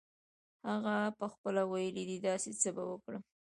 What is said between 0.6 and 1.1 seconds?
هغه